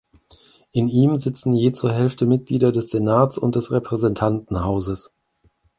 [0.71, 5.13] In ihm sitzen je zur Hälfte Mitglieder des Senats und des Repräsentantenhauses.